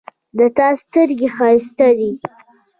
[0.37, 2.11] د تا سترګې ښایستې دي